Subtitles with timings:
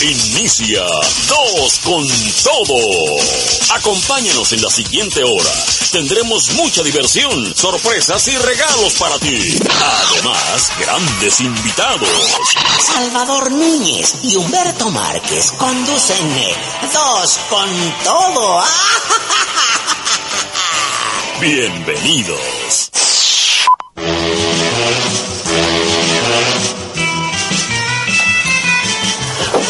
[0.00, 0.84] Inicia
[1.28, 2.06] Dos con
[2.44, 3.16] Todo.
[3.74, 5.50] Acompáñanos en la siguiente hora.
[5.90, 9.58] Tendremos mucha diversión, sorpresas y regalos para ti.
[10.12, 12.08] Además, grandes invitados.
[12.80, 16.32] Salvador Núñez y Humberto Márquez conducen
[16.92, 17.68] Dos con
[18.04, 18.62] Todo.
[21.40, 22.97] Bienvenidos.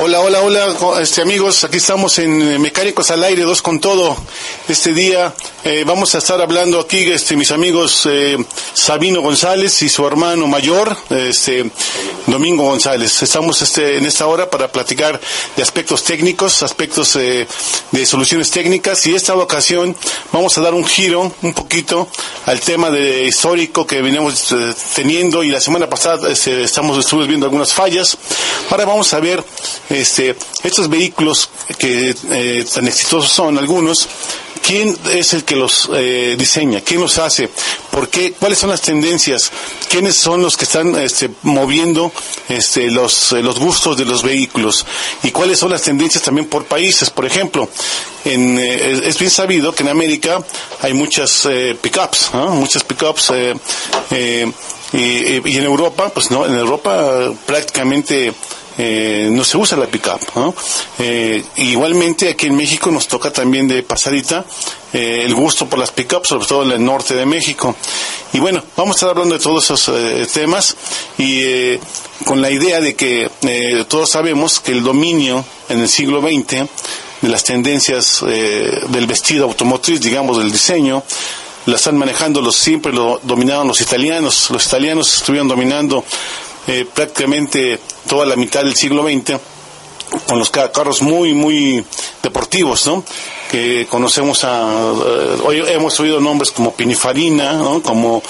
[0.08, 1.64] Hola, hola, hola, este, amigos.
[1.64, 4.16] Aquí estamos en Mecánicos al Aire, dos con todo.
[4.66, 5.34] Este día
[5.64, 8.38] eh, vamos a estar hablando aquí, este, mis amigos eh,
[8.72, 11.70] Sabino González y su hermano mayor, este,
[12.26, 13.22] Domingo González.
[13.22, 15.20] Estamos este, en esta hora para platicar
[15.56, 17.46] de aspectos técnicos, aspectos eh,
[17.90, 19.94] de soluciones técnicas y esta ocasión
[20.32, 22.08] vamos a dar un giro un poquito
[22.46, 24.54] al tema de histórico que venimos
[24.94, 28.16] teniendo y la semana pasada este, estamos estuvimos viendo algunas fallas.
[28.70, 29.44] Ahora vamos a ver
[30.00, 34.08] este, estos vehículos que eh, tan exitosos son algunos,
[34.62, 36.80] ¿quién es el que los eh, diseña?
[36.80, 37.48] ¿Quién los hace?
[37.90, 38.32] ¿Por qué?
[38.32, 39.50] ¿Cuáles son las tendencias?
[39.88, 42.12] ¿Quiénes son los que están este, moviendo
[42.48, 44.86] este, los, eh, los gustos de los vehículos?
[45.22, 47.10] ¿Y cuáles son las tendencias también por países?
[47.10, 47.68] Por ejemplo,
[48.24, 50.44] en, es bien sabido que en América
[50.80, 51.48] hay muchas
[51.80, 53.32] pickups, muchas pickups
[54.12, 54.44] y,
[54.92, 58.32] y en Europa, pues no, en Europa prácticamente
[58.78, 60.20] eh, no se usa la pickup.
[60.36, 60.54] ¿no?
[60.98, 64.44] Eh, igualmente aquí en México nos toca también de pasadita
[64.92, 67.74] eh, el gusto por las pickups, sobre todo en el norte de México.
[68.32, 70.76] Y bueno, vamos a estar hablando de todos esos temas
[71.18, 71.76] y
[72.24, 73.30] con la idea de que
[73.88, 76.68] todos sabemos que el dominio en el siglo XX
[77.22, 81.02] de las tendencias del vestido automotriz, digamos, del diseño,
[81.68, 84.50] la están manejando los siempre lo dominaban los italianos.
[84.50, 86.04] Los italianos estuvieron dominando
[86.68, 89.40] eh, prácticamente toda la mitad del siglo XX
[90.26, 91.84] con los carros muy, muy
[92.22, 93.04] deportivos, ¿no?
[93.50, 97.82] Que conocemos a, eh, hoy hemos oído nombres como Pinifarina, ¿no?
[97.82, 98.22] Como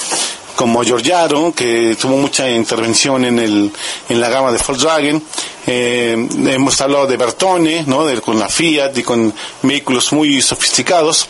[0.58, 3.70] como Giorgiaro, que tuvo mucha intervención en, el,
[4.08, 5.22] en la gama de Volkswagen.
[5.64, 8.04] Eh, hemos hablado de Bertone, ¿no?
[8.20, 9.32] con la Fiat y con
[9.62, 11.26] vehículos muy sofisticados.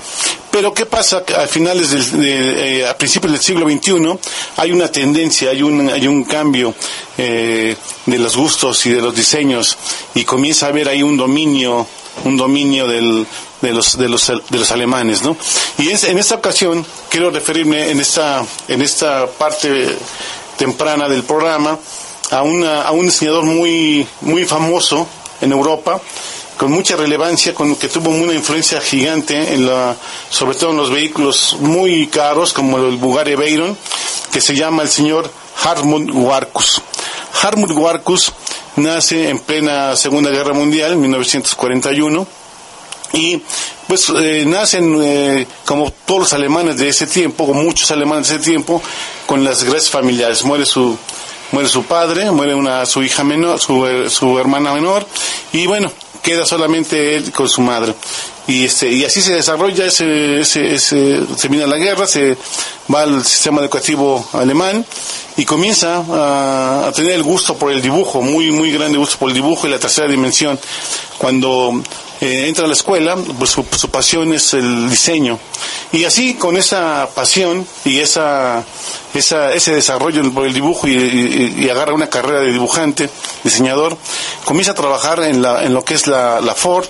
[0.50, 1.25] Pero ¿qué pasa?
[1.37, 4.19] A finales del, de, eh, a principios del siglo XXI
[4.56, 6.75] hay una tendencia, hay un, hay un cambio
[7.19, 9.77] eh, de los gustos y de los diseños
[10.15, 11.87] y comienza a haber ahí un dominio,
[12.24, 13.26] un dominio del,
[13.60, 15.36] de los, de los, de los alemanes, ¿no?
[15.78, 19.96] Y es, en esta ocasión quiero referirme en esta, en esta parte
[20.56, 21.78] temprana del programa
[22.30, 25.06] a, una, a un diseñador muy, muy famoso
[25.40, 26.00] en Europa,
[26.56, 29.94] con mucha relevancia, con que tuvo una influencia gigante en la,
[30.28, 33.78] sobre todo en los vehículos muy caros como el Bugatti Veyron,
[34.32, 35.30] que se llama el señor
[35.64, 36.80] Hartmut Warkus.
[37.42, 38.32] Hartmut Warkus
[38.76, 42.26] nace en plena Segunda Guerra Mundial, en 1941
[43.12, 43.41] y
[43.86, 48.36] pues eh, nacen eh, como todos los alemanes de ese tiempo, o muchos alemanes de
[48.36, 48.82] ese tiempo,
[49.26, 50.44] con las gracias familiares.
[50.44, 50.97] Muere su
[51.50, 55.06] muere su padre, muere una su hija menor, su, su hermana menor
[55.52, 55.91] y bueno,
[56.22, 57.94] queda solamente él con su madre.
[58.48, 62.34] Y este y así se desarrolla ese, ese, ese termina la guerra, se
[62.92, 64.86] va al sistema educativo alemán
[65.36, 69.34] y comienza a, tener el gusto por el dibujo, muy muy grande gusto por el
[69.34, 70.59] dibujo y la tercera dimensión.
[71.19, 71.82] Cuando
[72.22, 75.38] eh, entra a la escuela, pues su, pasión es el diseño.
[75.92, 78.65] Y así, con esa pasión y esa,
[79.12, 83.10] esa ese desarrollo por el dibujo y, agarra una carrera de dibujante,
[83.44, 83.97] diseñador,
[84.44, 86.86] comienza a trabajar en, la, en lo que es la, la Ford,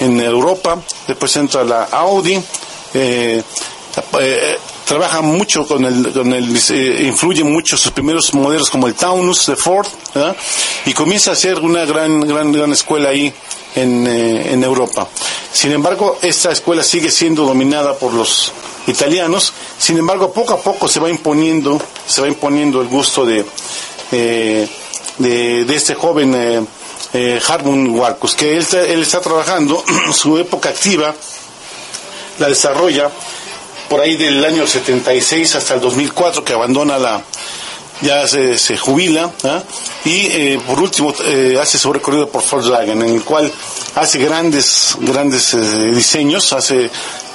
[0.00, 2.40] en Europa, después entra la Audi,
[2.94, 3.42] eh,
[4.20, 8.94] eh, trabaja mucho con el, con el eh, influye mucho sus primeros modelos como el
[8.94, 9.86] Taunus de Ford,
[10.86, 13.32] y comienza a hacer una gran, gran, gran escuela ahí
[13.74, 15.08] en, en Europa.
[15.52, 18.52] Sin embargo, esta escuela sigue siendo dominada por los
[18.86, 23.44] italianos, sin embargo, poco a poco se va imponiendo, se va imponiendo el gusto de,
[24.10, 24.68] de,
[25.18, 26.66] de, este joven
[27.12, 29.82] eh, Harmon Warcus, que él está, él está trabajando,
[30.12, 31.14] su época activa
[32.38, 33.10] la desarrolla
[33.88, 37.22] por ahí del año 76 hasta el 2004 que abandona la
[38.00, 39.62] ya se, se jubila ¿ah?
[40.04, 43.50] y eh, por último eh, hace su recorrido por Volkswagen en el cual
[43.96, 46.90] hace grandes grandes eh, diseños hace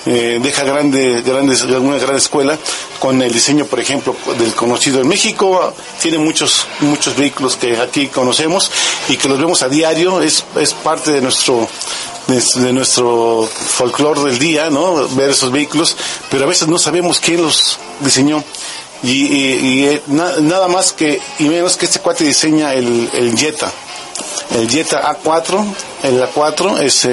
[0.05, 2.57] eh, deja grande, grandes, una gran escuela
[2.99, 5.73] con el diseño, por ejemplo, del conocido en México.
[6.01, 8.69] Tiene muchos, muchos vehículos que aquí conocemos
[9.07, 10.21] y que los vemos a diario.
[10.21, 11.67] Es, es parte de nuestro,
[12.27, 15.07] de, nuestro folclore del día, ¿no?
[15.09, 15.95] Ver esos vehículos,
[16.29, 18.43] pero a veces no sabemos quién los diseñó.
[19.03, 23.37] Y, y, eh, na, nada más que y menos que este cuate diseña el, el
[23.37, 23.71] Jetta.
[24.51, 25.65] el Jetta A4,
[26.03, 27.05] el A4 es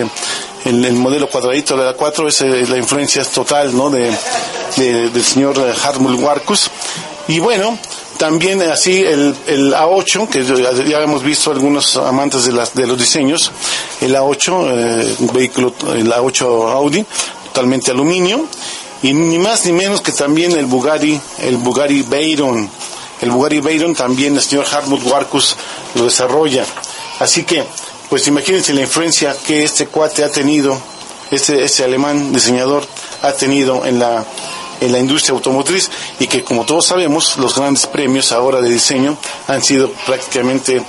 [0.65, 3.91] el, modelo cuadradito del A4 es eh, la influencia total, ¿no?
[3.91, 4.11] De,
[4.77, 6.71] del señor Hartmut Warkus.
[7.29, 7.79] Y bueno,
[8.19, 10.45] también así el, el, A8, que
[10.89, 13.51] ya hemos visto algunos amantes de, las, de los diseños,
[14.01, 17.05] el A8, un vehículo, el A8 Audi,
[17.47, 18.47] totalmente aluminio,
[19.03, 22.69] y ni más ni menos que también el Bugatti, el Bugatti Veyron.
[23.23, 25.57] El Bugatti Veyron también el señor Hartmut Warkus
[25.95, 26.65] lo desarrolla.
[27.19, 27.65] Así que,
[28.11, 30.77] pues imagínense la influencia que este cuate ha tenido,
[31.31, 32.85] este, este alemán diseñador
[33.23, 34.25] ha tenido en la,
[34.81, 39.17] en la industria automotriz y que como todos sabemos los grandes premios ahora de diseño
[39.47, 40.83] han sido prácticamente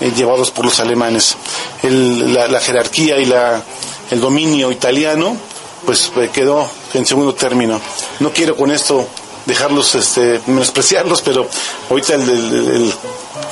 [0.00, 1.36] eh, llevados por los alemanes.
[1.82, 3.62] la, la, jerarquía y la,
[4.10, 5.36] el dominio italiano
[5.84, 7.80] pues eh, quedó en segundo término.
[8.20, 9.06] No quiero con esto
[9.44, 11.46] dejarlos, este, menospreciarlos, pero
[11.90, 12.16] ahorita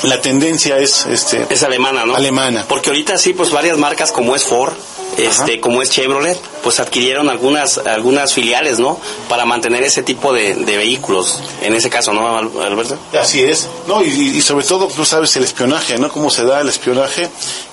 [0.04, 2.14] la tendencia es, este, es alemana, ¿no?
[2.14, 2.64] Alemana.
[2.68, 4.74] Porque ahorita sí, pues varias marcas como es Ford,
[5.16, 8.98] este, como es Chevrolet, pues adquirieron algunas, algunas filiales, ¿no?
[9.28, 12.96] Para mantener ese tipo de, vehículos, en ese caso, ¿no, Alberto?
[13.18, 14.02] Así es, ¿no?
[14.02, 16.10] Y, sobre todo, tú sabes, el espionaje, ¿no?
[16.10, 17.28] Cómo se da el espionaje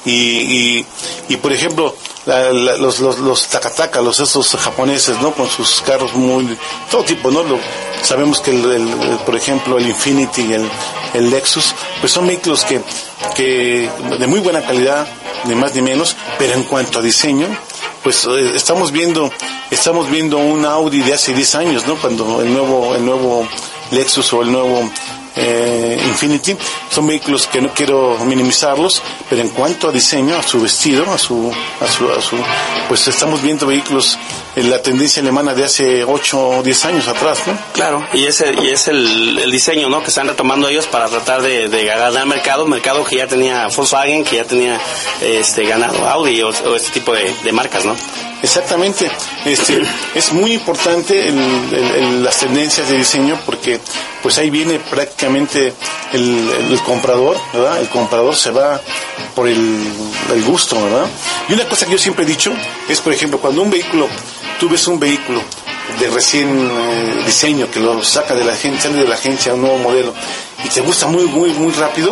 [0.06, 0.86] y,
[1.30, 1.95] y por ejemplo,
[2.28, 5.34] los, los, los takataka, los esos japoneses, ¿no?
[5.34, 6.57] Con sus carros muy,
[6.92, 7.44] todo tipo, ¿no?
[7.44, 7.60] Lo,
[8.01, 10.69] sabemos que, el, por ejemplo, el Infinity y el,
[11.13, 12.81] el Lexus, pues son vehículos que,
[13.36, 13.89] que
[14.19, 15.07] de muy buena calidad,
[15.45, 17.48] ni más ni menos, pero en cuanto a diseño,
[18.04, 19.31] pues eh, estamos viendo,
[19.72, 21.95] estamos viendo un Audi de hace 10 años, ¿no?
[21.95, 23.48] Cuando el nuevo, el nuevo
[23.92, 24.89] Lexus o el nuevo
[25.36, 26.57] eh, Infinity.
[26.89, 31.18] Son vehículos que no quiero minimizarlos, pero en cuanto a diseño, a su vestido, a
[31.18, 32.38] su, a su, a su
[32.88, 34.18] pues estamos viendo vehículos
[34.63, 37.57] la tendencia alemana de hace 8 o 10 años atrás, ¿no?
[37.74, 40.01] Claro, y es el, y es el, el diseño, ¿no?
[40.01, 44.24] Que están retomando ellos para tratar de, de ganar mercado, mercado que ya tenía Volkswagen,
[44.24, 44.80] que ya tenía
[45.21, 47.95] este ganado Audi o, este tipo de, de marcas, ¿no?
[48.42, 49.09] Exactamente.
[49.45, 49.81] Este,
[50.15, 51.31] es muy importante
[52.21, 53.80] las tendencias de diseño porque
[54.21, 55.74] pues ahí viene prácticamente
[56.13, 57.80] el, comprador, ¿verdad?
[57.80, 58.80] El comprador se va
[59.36, 59.94] por el,
[60.45, 61.07] gusto, ¿verdad?
[61.50, 62.53] Y una cosa que yo siempre he dicho
[62.88, 64.07] es, por ejemplo, cuando un vehículo,
[64.59, 65.42] tú ves un vehículo
[66.00, 69.62] de recién eh, diseño que lo saca de la agencia, sale de la agencia un
[69.62, 70.13] nuevo modelo
[70.63, 72.12] y te gusta muy, muy, muy rápido,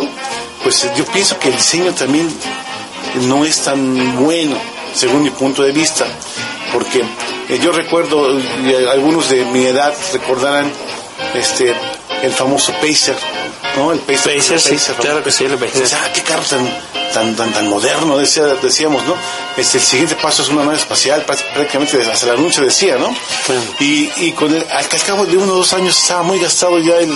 [0.62, 2.28] pues yo pienso que el diseño también
[3.22, 4.56] no es tan bueno
[4.94, 6.06] según mi punto de vista,
[6.72, 7.02] porque
[7.48, 10.72] eh, yo recuerdo, y algunos de mi edad recordarán
[11.34, 11.74] este
[12.22, 13.16] el famoso Pacer,
[13.76, 13.92] ¿no?
[13.92, 15.86] El Pacer, sí, claro que sí, el Pacer.
[15.92, 16.42] Ah, qué carro
[17.12, 19.14] tan, tan, tan, moderno, decía, decíamos, ¿no?
[19.56, 23.14] Este, el siguiente paso es una nave espacial, prácticamente hasta el anuncio decía, ¿no?
[23.80, 26.96] Y, y con el, al, cabo de uno o dos años estaba muy gastado ya
[26.96, 27.12] el,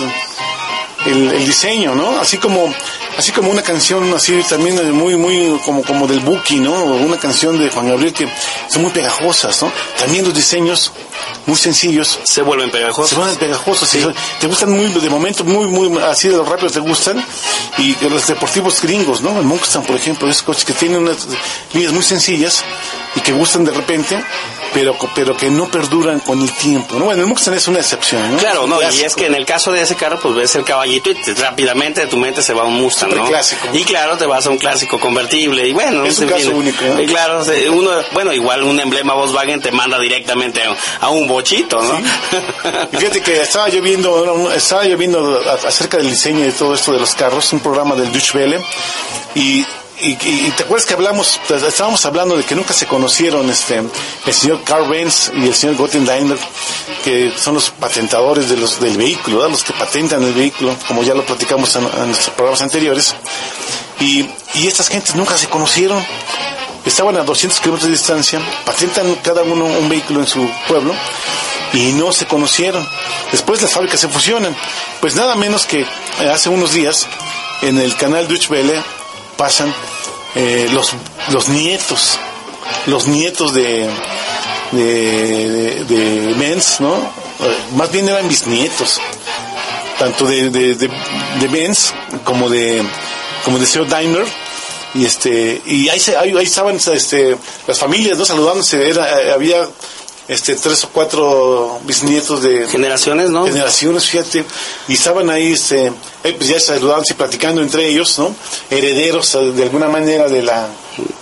[1.05, 2.19] el, el diseño, ¿no?
[2.19, 2.73] Así como
[3.17, 6.83] así como una canción así también muy muy como como del Buki, ¿no?
[6.83, 8.27] Una canción de Juan Gabriel que
[8.69, 9.71] son muy pegajosas, ¿no?
[9.99, 10.91] También los diseños
[11.45, 13.09] muy sencillos se vuelven pegajosos.
[13.09, 14.05] Se vuelven pegajosos, sí.
[14.39, 17.23] te gustan muy de momento muy muy así de los rápidos te gustan
[17.77, 19.37] y los deportivos gringos, ¿no?
[19.39, 21.27] El Mustang, por ejemplo, esos coches que tienen unas
[21.73, 22.63] líneas muy sencillas
[23.15, 24.23] y que gustan de repente
[24.73, 26.97] pero pero que no perduran con el tiempo.
[26.97, 27.05] ¿no?
[27.05, 28.31] Bueno, el Mustang es una excepción.
[28.31, 28.37] ¿no?
[28.37, 31.09] Claro, no, y es que en el caso de ese carro, pues ves el caballito
[31.09, 33.27] y rápidamente de tu mente se va a un Mustang, ¿no?
[33.27, 33.67] clásico.
[33.73, 36.05] Y claro, te vas a un clásico convertible y bueno.
[36.05, 36.83] Es un caso único.
[36.99, 37.41] Y claro,
[37.71, 40.61] uno, bueno, igual un emblema Volkswagen te manda directamente
[40.99, 41.99] a, un bochito, ¿no?
[42.97, 46.99] fíjate que estaba yo viendo, estaba yo viendo acerca del diseño de todo esto de
[46.99, 48.61] los carros, un programa del Deutsche Welle
[49.35, 49.65] y
[50.01, 53.81] y, te acuerdas que hablamos, pues, estábamos hablando de que nunca se conocieron este,
[54.25, 56.39] el señor Carl Benz y el señor Gotten Daimler,
[57.03, 61.13] que son los patentadores de los, del vehículo, los que patentan el vehículo, como ya
[61.13, 63.15] lo platicamos en, nuestros programas anteriores.
[63.99, 66.03] Y, y estas gentes nunca se conocieron.
[66.83, 70.95] Estaban a 200 kilómetros de distancia, patentan cada uno un vehículo en su pueblo
[71.73, 72.87] y no se conocieron.
[73.31, 74.55] Después las fábricas se fusionan.
[74.99, 77.05] Pues nada menos que eh, hace unos días
[77.61, 78.83] en el canal Deutsche Welle
[79.37, 79.73] pasan
[80.35, 80.91] eh, los,
[81.31, 82.17] los nietos,
[82.87, 83.89] los nietos de,
[84.71, 86.95] de, de, Benz, ¿no?
[86.95, 88.99] Eh, más bien eran bisnietos,
[89.99, 92.83] tanto de, de, de, Benz como de,
[93.43, 94.25] como de Seo Daimler
[94.93, 99.65] y este y ahí, se, ahí, estaban este las familias no saludándose era eh, había
[100.31, 104.45] este tres o cuatro bisnietos de generaciones no generaciones fíjate
[104.87, 105.87] y estaban ahí este
[106.23, 108.33] eh, pues ya saludándose y platicando entre ellos no
[108.69, 110.69] herederos eh, de alguna manera de la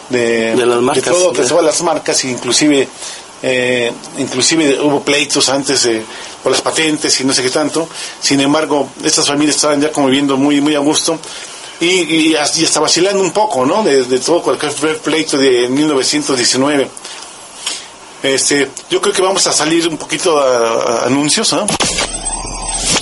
[0.09, 2.87] de, las marcas de todo de todas las marcas inclusive
[3.41, 6.03] eh, inclusive hubo pleitos antes de,
[6.43, 7.89] por las patentes y no sé qué tanto
[8.21, 11.19] sin embargo estas familias estaban ya conviviendo muy muy a gusto
[11.81, 13.83] y, y, hasta vacilando un poco, ¿no?
[13.83, 16.89] De, de todo cualquier pleito de 1919.
[18.21, 21.65] Este, yo creo que vamos a salir un poquito a, anuncios, ¿no?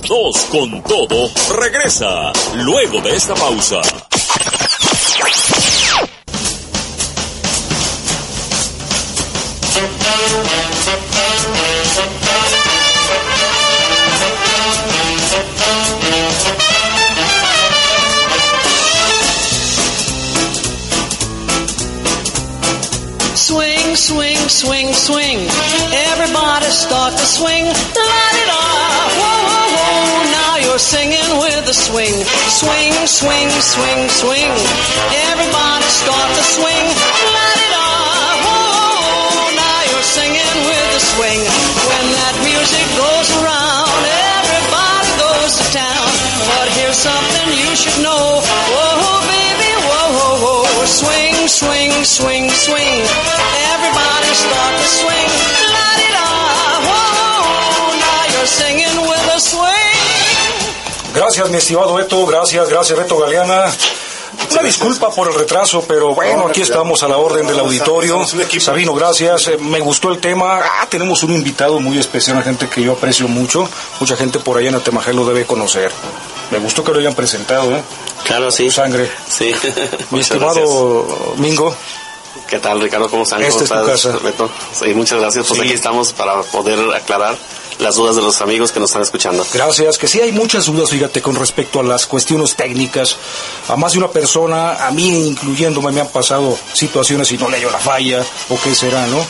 [0.07, 3.81] Dos con todo regresa luego de esta pausa.
[24.57, 25.39] Swing, swing.
[26.09, 27.65] Everybody start to swing.
[27.69, 28.61] La di da.
[29.21, 30.33] Whoa, whoa, whoa.
[30.33, 32.17] Now you're singing with the swing.
[32.49, 34.51] Swing, swing, swing, swing.
[35.29, 36.85] Everybody start to swing.
[37.37, 37.87] La di da.
[38.45, 41.41] Whoa, now you're singing with the swing.
[41.89, 43.16] When that music goes
[52.07, 53.03] swing, swing.
[53.73, 55.29] Everybody start to swing.
[55.75, 56.27] La di da.
[56.87, 61.13] Whoa, now you're singing with a swing.
[61.13, 62.25] Gracias, mi estimado Beto.
[62.25, 63.65] Gracias, gracias, Beto Galeana.
[64.51, 68.25] Una disculpa por el retraso, pero bueno, aquí estamos a la orden del auditorio.
[68.59, 69.47] Sabino, gracias.
[69.47, 70.61] Eh, Me gustó el tema.
[70.63, 73.67] Ah, tenemos un invitado muy especial, una gente que yo aprecio mucho.
[73.99, 75.91] Mucha gente por allá en Atemajé lo debe conocer.
[76.51, 77.83] Me gustó que lo hayan presentado, ¿eh?
[78.23, 78.65] Claro, sí.
[78.65, 79.09] Tu sangre.
[79.38, 79.46] Sí.
[80.12, 80.22] Mi gracias.
[80.22, 81.75] estimado Mingo,
[82.48, 83.10] ¿Qué tal, Ricardo?
[83.10, 83.41] ¿Cómo están?
[83.41, 84.24] Esta ¿Cómo es tu estás, casa.
[84.24, 84.50] Beto?
[84.72, 85.48] Sí, muchas gracias.
[85.48, 85.65] Pues Sí.
[85.65, 87.36] aquí estamos para poder aclarar
[87.79, 89.46] las dudas de los amigos que nos están escuchando.
[89.53, 93.17] Gracias, que sí hay muchas dudas, fíjate, con respecto a las cuestiones técnicas.
[93.67, 97.60] A más de una persona, a mí incluyéndome, me han pasado situaciones y no le
[97.60, 99.24] la falla, o qué será, ¿no?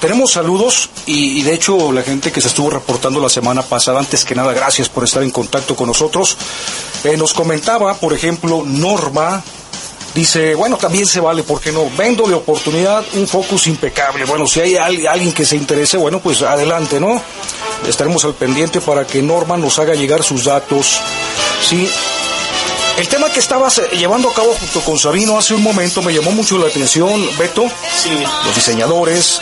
[0.00, 3.98] Tenemos saludos y, y de hecho la gente que se estuvo reportando la semana pasada,
[3.98, 6.36] antes que nada, gracias por estar en contacto con nosotros.
[7.04, 9.42] Eh, nos comentaba, por ejemplo, Norma,
[10.14, 11.84] Dice, bueno, también se vale, ¿por qué no?
[11.96, 14.24] Vendo de oportunidad un focus impecable.
[14.24, 17.22] Bueno, si hay al- alguien que se interese, bueno, pues adelante, ¿no?
[17.86, 20.98] Estaremos al pendiente para que Norma nos haga llegar sus datos.
[21.62, 21.88] Sí.
[22.96, 26.12] El tema que estabas eh, llevando a cabo junto con Sabino hace un momento me
[26.12, 27.64] llamó mucho la atención, Beto.
[28.02, 28.10] Sí.
[28.46, 29.38] Los diseñadores.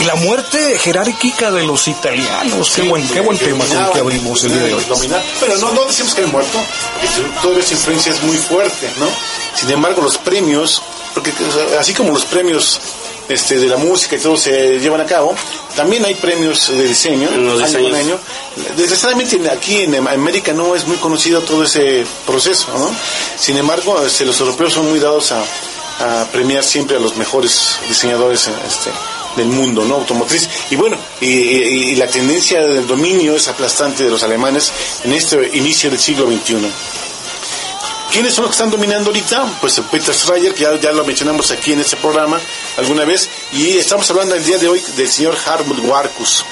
[0.00, 2.70] Y la muerte jerárquica de los italianos.
[2.74, 4.84] Qué buen, qué buen tema con el que abrimos el día de hoy.
[4.84, 5.22] Dominar.
[5.40, 6.58] Pero no, no decimos que han muerto,
[7.00, 7.08] porque
[7.42, 9.06] toda esa influencia es muy fuerte, ¿no?
[9.54, 10.80] Sin embargo, los premios,
[11.14, 11.32] porque
[11.80, 12.78] así como los premios
[13.28, 15.34] este, de la música y todo se llevan a cabo,
[15.74, 18.18] también hay premios de diseño, En los año año.
[18.76, 22.88] Desgraciadamente en- aquí en América no es muy conocido todo ese proceso, ¿no?
[23.36, 25.42] Sin embargo, este, los europeos son muy dados a,
[26.22, 28.90] a premiar siempre a los mejores diseñadores este,
[29.36, 29.96] del mundo, ¿no?
[29.96, 30.48] Automotriz.
[30.70, 34.72] Y bueno, y, la tendencia del dominio es aplastante de los alemanes
[35.04, 36.56] en este inicio del siglo XXI.
[38.12, 39.58] ¿Quiénes son los que están dominando ahorita?
[39.60, 42.40] Pues Peter Schreier, que ya, lo mencionamos aquí en este programa
[42.78, 46.44] alguna vez, y estamos hablando el día de hoy del señor Harmut Warkus,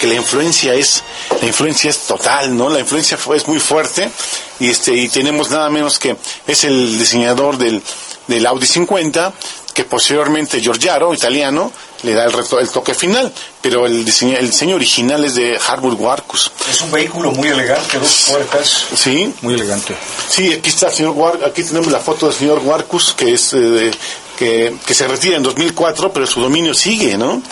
[0.00, 1.04] que la influencia es,
[1.40, 2.68] la influencia es total, ¿no?
[2.68, 4.10] La influencia fue, es muy fuerte,
[4.58, 6.16] y este, y tenemos nada menos que
[6.46, 7.80] es el diseñador del,
[8.26, 9.32] del Audi 50,
[9.72, 11.70] que posteriormente Giorgiaro, italiano,
[12.02, 15.58] le da el, reto- el toque final, pero el diseño, el diseño original es de
[15.66, 16.50] Harmut Warkus.
[16.70, 18.84] Es un vehículo muy elegante, dos puertas.
[18.94, 19.96] Sí, Muy elegante.
[20.28, 23.52] Sí, aquí está el señor War, aquí tenemos la foto del señor Warcus, que es
[23.54, 23.94] eh, de-
[24.36, 27.42] que, que se retira en 2004, pero su dominio sigue, ¿no?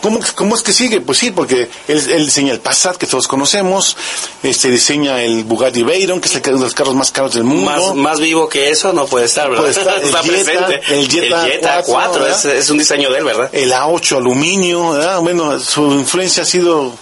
[0.00, 1.00] ¿Cómo, cómo es que sigue?
[1.00, 3.96] Pues sí, porque él, él diseña el Passat, que todos conocemos,
[4.42, 7.44] este diseña el Bugatti Veyron, que es el uno de los carros más caros del
[7.44, 7.70] mundo.
[7.70, 9.64] Más, más vivo que eso no puede estar, ¿verdad?
[9.64, 9.94] Puede estar.
[10.02, 10.94] El Está Jetta, presente.
[10.94, 13.50] el Jetta 4, 4, es, un diseño de él, ¿verdad?
[13.52, 15.20] el A8 aluminio, ¿verdad?
[15.20, 16.92] Bueno, su influencia ha sido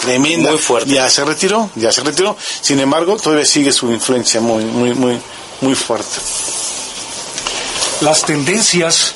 [0.00, 0.50] tremenda.
[0.50, 0.90] Muy fuerte.
[0.90, 2.36] Ya se retiró, ya se retiró.
[2.60, 5.18] Sin embargo, todavía sigue su influencia muy, muy, muy,
[5.60, 6.16] muy fuerte.
[8.00, 9.14] Las tendencias.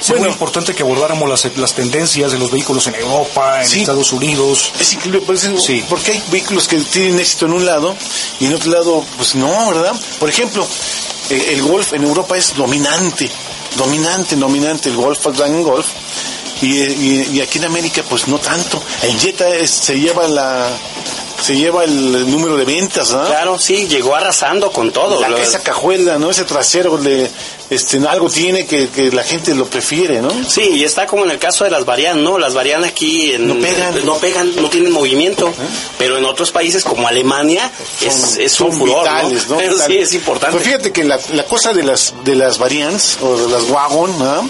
[0.00, 0.24] Es Bueno.
[0.24, 3.80] muy importante que abordáramos las, las tendencias de los vehículos en Europa, en Sí.
[3.80, 4.72] Estados Unidos.
[4.80, 5.84] Es increíble, por eso- Sí.
[5.88, 7.96] porque hay vehículos que tienen éxito en un lado
[8.40, 9.92] y en otro lado, pues no, ¿verdad?
[10.18, 10.66] Por ejemplo,
[11.30, 13.28] eh, el Golf en Europa es dominante,
[13.76, 15.86] dominante, dominante, el Golf, Volkswagen Golf.
[16.60, 18.82] Y, y- y aquí en América, pues no tanto.
[19.02, 20.68] El Jetta es- se lleva la
[21.40, 23.24] se lleva el número de ventas, ¿no?
[23.24, 25.20] Claro, sí, llegó arrasando con todo.
[25.20, 26.30] La, Lo- esa cajuela, ¿no?
[26.32, 27.30] Ese trasero, de,
[27.70, 30.30] este, algo tiene que, que la gente lo prefiere, ¿no?
[30.48, 32.38] Sí, y está como en el caso de las Varian, ¿no?
[32.38, 34.04] Las Varian aquí en- No pegan.
[34.06, 35.52] No pegan, no tienen movimiento,
[35.98, 37.70] pero en otros países como Alemania
[38.00, 39.58] es, es un son furor, vitales, ¿no?
[39.60, 40.02] sí, Vitales.
[40.08, 40.56] es importante.
[40.56, 44.10] Pues fíjate que la, la cosa de las de las variants o de las wagon,
[44.22, 44.40] ¿ah?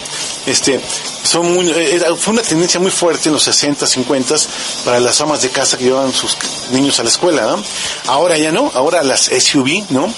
[0.47, 0.81] este,
[1.25, 4.35] son muy, era- fue una tendencia muy fuerte en los 60, 50
[4.85, 6.37] para las amas de casa que llevaban sus
[6.73, 7.63] niños a la escuela, ¿no?
[8.07, 10.13] Ahora ya no, ahora las SUV, ¿no?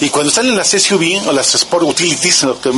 [0.00, 2.60] Y cuando salen las SUV o las Sport Utilities, ¿no?
[2.60, 2.70] Que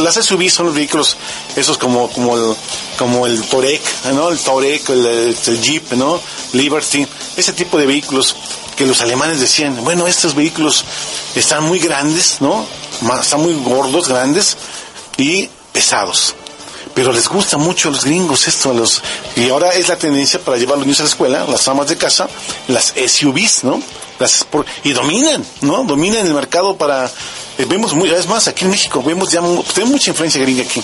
[0.00, 1.16] las SUV son los vehículos
[1.56, 2.56] esos como como el
[2.96, 3.80] como el Touareg,
[4.14, 4.28] ¿no?
[4.30, 5.06] El Touareg, el,
[5.46, 6.20] el Jeep, ¿no?
[6.52, 7.06] Liberty,
[7.36, 8.34] ese tipo de vehículos
[8.76, 10.84] que los alemanes decían, bueno, estos vehículos
[11.34, 12.64] están muy grandes, ¿no?
[13.20, 14.56] Están muy gordos, grandes
[15.16, 16.34] y pesados.
[16.98, 19.00] Pero les gusta mucho a los gringos esto, a los
[19.36, 21.86] y ahora es la tendencia para llevar a los niños a la escuela, las amas
[21.86, 22.28] de casa,
[22.66, 23.80] las SUVs, ¿no?
[24.18, 24.44] Las
[24.82, 25.84] y dominan, ¿no?
[25.84, 27.08] Dominan el mercado para
[27.56, 30.82] eh, vemos muy, es más, aquí en México vemos ya tenemos mucha influencia gringa aquí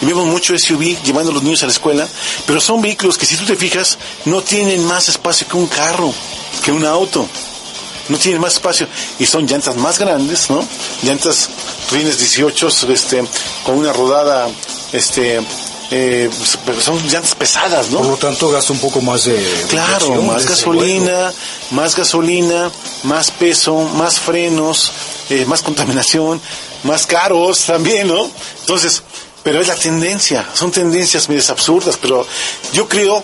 [0.00, 2.08] y vemos mucho SUV llevando a los niños a la escuela,
[2.44, 6.12] pero son vehículos que si tú te fijas no tienen más espacio que un carro,
[6.64, 7.24] que un auto
[8.08, 8.88] no tienen más espacio
[9.20, 10.66] y son llantas más grandes, ¿no?
[11.04, 11.50] Llantas
[11.92, 13.22] rines 18, este,
[13.62, 14.48] con una rodada,
[14.92, 15.40] este,
[15.90, 16.30] eh,
[16.64, 18.10] pero son llantas pesadas, Por ¿no?
[18.10, 19.66] lo tanto, gasta un poco más de.
[19.68, 21.32] Claro, más gasolina,
[21.70, 22.70] más gasolina,
[23.02, 24.90] más peso, más frenos,
[25.30, 26.40] eh, más contaminación,
[26.84, 28.30] más caros también, ¿no?
[28.60, 29.02] Entonces,
[29.42, 32.26] pero es la tendencia, son tendencias medias absurdas, pero
[32.72, 33.22] yo creo,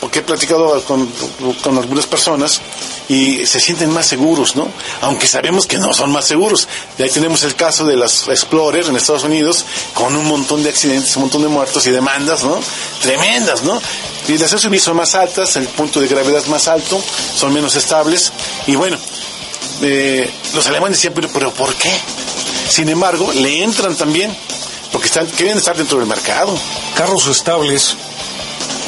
[0.00, 1.10] porque he platicado con,
[1.62, 2.60] con algunas personas,
[3.08, 4.68] y se sienten más seguros, ¿no?
[5.00, 6.68] Aunque sabemos que no son más seguros.
[6.98, 10.70] Y ahí tenemos el caso de las Explorer en Estados Unidos, con un montón de
[10.70, 12.58] accidentes, un montón de muertos y demandas, ¿no?
[13.02, 13.80] Tremendas, ¿no?
[14.28, 17.02] Y las SUV son más altas, el punto de gravedad más alto,
[17.36, 18.32] son menos estables,
[18.66, 18.96] y bueno,
[19.82, 21.92] eh, los alemanes decían, pero, pero ¿por qué?
[22.68, 24.34] Sin embargo, le entran también,
[24.92, 26.56] porque están, quieren estar dentro del mercado.
[26.94, 27.96] Carros estables.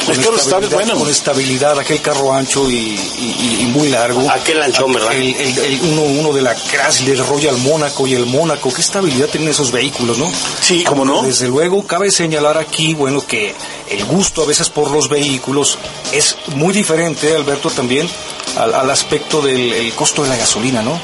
[0.09, 0.99] El carro estable, estabilidad- bueno.
[0.99, 4.29] Con estabilidad, aquel carro ancho y, y- y muy largo.
[4.31, 5.13] Aquel anchón, ¿verdad?
[5.15, 8.73] El, el- el- uno, uno de la Chrysler Royal Mónaco y el Mónaco.
[8.73, 10.31] ¿Qué estabilidad tienen esos vehículos, no?
[10.61, 11.23] Sí, cómo no.
[11.23, 13.55] Desde luego, cabe señalar aquí, bueno, que
[13.91, 15.79] el gusto a veces por los vehículos
[16.13, 18.09] es muy diferente, Alberto, también
[18.57, 20.99] al, al aspecto del el costo de la gasolina, ¿no?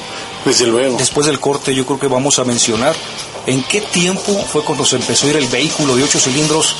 [0.44, 0.96] Desde luego.
[0.96, 2.94] Después del corte yo creo que vamos a mencionar
[3.46, 6.74] en qué tiempo fue cuando se empezó a ir el vehículo de ocho cilindros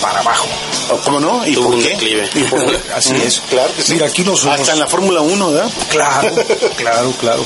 [0.00, 0.46] para abajo.
[1.04, 1.46] ¿Cómo no?
[1.46, 1.88] ¿Y Tuvo por un qué?
[1.90, 2.30] declive.
[2.34, 2.80] ¿Y por qué?
[2.94, 3.42] Así Mm, es.
[3.50, 3.92] Claro que sí.
[3.94, 5.70] Mira, aquí nos- Hasta nos- en la Fórmula 1, ¿verdad?
[5.90, 6.30] Claro,
[6.76, 7.44] claro, claro.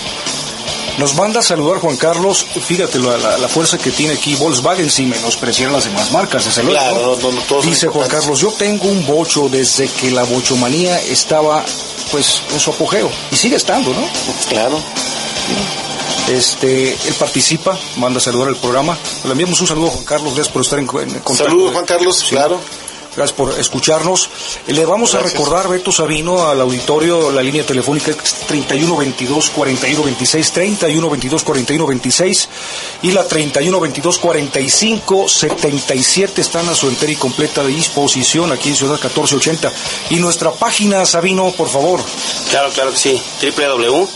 [0.98, 2.44] Nos manda a saludar Juan Carlos.
[2.66, 6.62] Fíjate la, la- la fuerza que tiene aquí Volkswagen sin menospreciar las demás marcas, desde
[6.62, 6.78] luego.
[6.78, 8.08] Claro, no, no, todos Dice Juan.
[8.08, 11.64] Carlos, yo tengo un bocho desde que la bochomanía estaba
[12.11, 14.06] pues en su apogeo y sigue estando, ¿no?
[14.50, 14.78] Claro.
[16.29, 18.96] Este, él participa, manda a saludar el programa.
[19.25, 21.35] Le enviamos un saludo a Juan Carlos, gracias por estar en, contacto.
[21.37, 22.27] Saludos, Juan Carlos, Sí.
[22.31, 22.61] claro.
[23.16, 24.31] Gracias por escucharnos.
[24.68, 25.33] Eh, Le vamos Gracias.
[25.33, 32.49] a recordar, Beto Sabino, al auditorio, la línea telefónica es 3122 4126, 3122 4126
[33.03, 38.92] y la 3122 45 77 están a su entera y completa disposición aquí en Ciudad
[39.03, 39.73] 1480.
[40.11, 42.01] Y nuestra página, Sabino, por favor.
[42.51, 43.20] Claro, claro que sí.
[43.42, 44.09] www.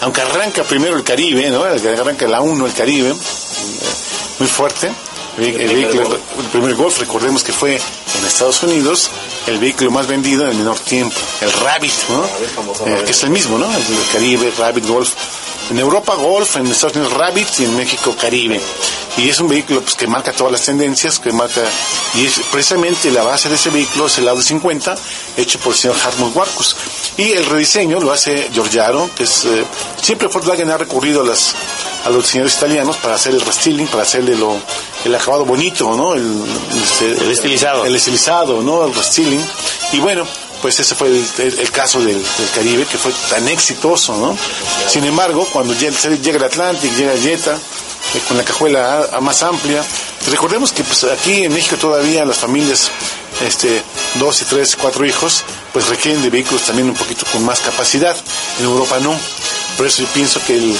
[0.00, 1.62] aunque arranca primero el Caribe, ¿no?
[1.62, 3.14] Arranca la 1, el Caribe, eh,
[4.42, 4.90] muy fuerte.
[5.38, 9.08] El, el vehículo, el primer Golf, recordemos que fue en Estados Unidos
[9.46, 11.16] el vehículo más vendido en el menor tiempo.
[11.40, 12.24] El Rabbit, ¿no?
[12.86, 13.66] Eh, que es el mismo, ¿no?
[13.72, 15.12] El Caribe, Rabbit, Golf.
[15.70, 18.60] En Europa Golf, en Estados Unidos Rabbit y en México Caribe.
[19.16, 21.62] Y es un vehículo pues, que marca todas las tendencias, que marca...
[22.14, 24.94] Y es precisamente la base de ese vehículo es el Audi 50,
[25.36, 26.76] hecho por el señor Hartmut Warcus.
[27.16, 29.44] Y el rediseño lo hace Giorgiaro, que es...
[29.44, 29.64] Eh,
[30.00, 31.54] siempre Volkswagen ha recurrido a, las,
[32.04, 34.56] a los diseñadores italianos para hacer el restyling, para hacerle lo,
[35.04, 36.14] el acabado bonito, ¿no?
[36.14, 36.42] El,
[36.82, 37.84] este, El estilizado.
[37.84, 38.86] El estilizado, ¿no?
[38.86, 39.44] El restyling.
[39.92, 40.26] Y bueno,
[40.62, 44.36] pues ese fue el, caso del, Caribe, que fue tan exitoso, ¿no?
[44.88, 47.54] Sin embargo, cuando llega, el Atlantic, llega Jetta,
[48.14, 49.84] eh, con la cajuela más amplia,
[50.30, 52.90] recordemos que pues, aquí en México todavía las familias,
[53.44, 53.82] este,
[54.20, 58.16] dos y tres, cuatro hijos, pues requieren de vehículos también un poquito con más capacidad.
[58.60, 59.18] En Europa no.
[59.76, 60.78] Por eso yo pienso que el,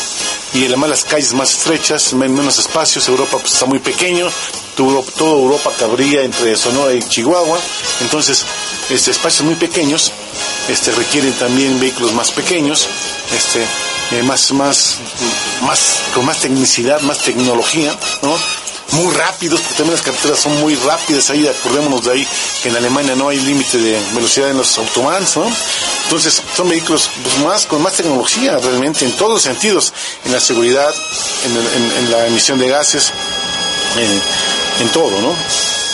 [0.55, 4.29] y además las calles más estrechas, men- menos espacios, Europa pues, está muy pequeño,
[4.77, 7.59] todo, toda Europa cabría entre Sonora y Chihuahua,
[8.01, 8.45] entonces
[8.91, 10.13] este, espacios muy pequeños
[10.69, 12.87] este, requieren también vehículos más pequeños,
[13.35, 13.63] este,
[14.17, 14.97] eh, más, más,
[15.63, 18.37] más, con más tecnicidad, más tecnología, ¿no?
[18.93, 22.29] muy rápidos, porque también las carreteras son muy rápidas, ahí acordémonos de ahí
[22.63, 25.51] que en Alemania no hay límite de velocidad en los autobahns, ¿no?
[26.05, 29.93] Entonces son vehículos pues, más con más tecnología realmente en todos los sentidos,
[30.25, 30.93] en la seguridad,
[31.45, 33.13] en, la emisión de gases,
[33.99, 34.23] en,
[34.83, 35.35] en todo, ¿no?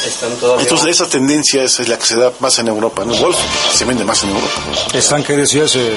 [0.07, 0.31] Están.
[0.61, 3.12] Entonces esa tendencia es la que se da más en Europa, ¿no?
[3.12, 3.37] El Golf
[3.72, 4.48] se vende más en Europa.
[4.94, 5.74] Están, que decías?
[5.77, 5.92] Eh,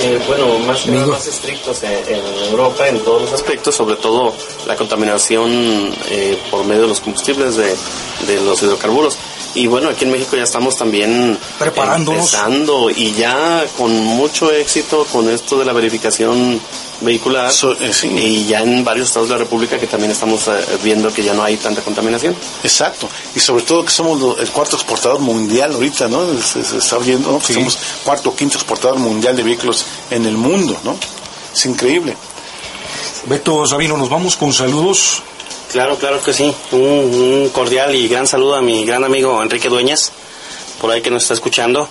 [0.00, 1.16] Eh, bueno, más, que nada Amigo.
[1.16, 4.34] más estrictos en, en Europa en todos los aspectos, sobre todo
[4.66, 7.74] la contaminación eh, por medio de los combustibles de,
[8.26, 9.16] de los hidrocarburos.
[9.54, 12.32] Y bueno, aquí en México ya estamos también Preparándonos.
[12.34, 16.60] empezando y ya con mucho éxito con esto de la verificación
[17.00, 18.08] vehicular So- eh, sí.
[18.08, 21.32] y ya en varios estados de la República que también estamos eh, viendo que ya
[21.32, 22.36] no hay tanta contaminación.
[22.62, 26.20] Exacto, y sobre todo que somos lo- el cuarto exportador mundial ahorita, ¿no?
[26.42, 27.40] Se, se está viendo, ¿no?
[27.40, 27.54] Sí.
[27.54, 30.96] Somos cuarto o quinto exportador mundial de vehículos en el mundo, ¿no?
[31.54, 32.16] Es increíble.
[33.26, 35.22] Beto Sabino, nos vamos con saludos.
[35.72, 36.54] Claro, claro que sí.
[36.72, 40.12] Un, cordial y gran saludo a mi gran amigo Enrique Dueñas,
[40.80, 41.88] por ahí que nos está escuchando.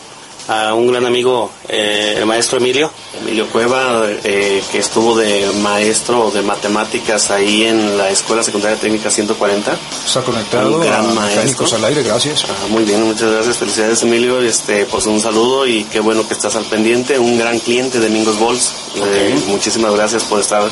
[0.49, 2.89] A un gran amigo, eh, el maestro Emilio,
[3.21, 9.12] Emilio Cueva, eh, que estuvo de maestro de matemáticas ahí en la Escuela Secundaria Técnica
[9.12, 9.77] 140.
[10.05, 11.67] Está conectado Un gran a maestro.
[11.75, 12.45] Al Aire, gracias.
[12.47, 16.33] Ah, muy bien, muchas gracias, felicidades Emilio, este, pues un saludo y qué bueno que
[16.33, 20.63] estás al pendiente, un gran cliente de Mingos Bols, Eh, muchísimas gracias por estar